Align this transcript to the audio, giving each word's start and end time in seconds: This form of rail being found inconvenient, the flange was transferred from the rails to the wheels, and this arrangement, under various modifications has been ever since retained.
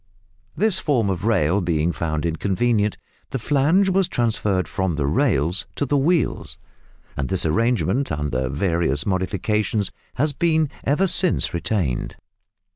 This 0.57 0.79
form 0.79 1.11
of 1.11 1.25
rail 1.25 1.61
being 1.61 1.91
found 1.91 2.25
inconvenient, 2.25 2.97
the 3.29 3.37
flange 3.37 3.87
was 3.87 4.07
transferred 4.07 4.67
from 4.67 4.95
the 4.95 5.05
rails 5.05 5.67
to 5.75 5.85
the 5.85 5.95
wheels, 5.95 6.57
and 7.15 7.29
this 7.29 7.45
arrangement, 7.45 8.11
under 8.11 8.49
various 8.49 9.05
modifications 9.05 9.91
has 10.15 10.33
been 10.33 10.71
ever 10.85 11.05
since 11.05 11.53
retained. 11.53 12.15